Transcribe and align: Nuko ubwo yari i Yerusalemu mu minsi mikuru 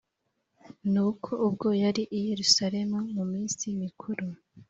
Nuko 0.91 1.31
ubwo 1.47 1.67
yari 1.83 2.03
i 2.17 2.19
Yerusalemu 2.27 2.97
mu 3.15 3.23
minsi 3.31 3.65
mikuru 3.81 4.25